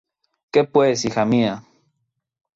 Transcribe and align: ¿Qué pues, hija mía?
¿Qué 0.51 0.63
pues, 0.63 1.05
hija 1.05 1.25
mía? 1.25 1.63